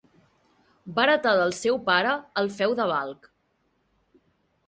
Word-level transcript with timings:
Va 0.99 1.03
heretar 1.07 1.33
del 1.39 1.53
seu 1.57 1.77
pare 1.91 2.15
el 2.43 2.49
feu 2.61 2.73
de 2.79 2.87
Balkh. 2.93 3.27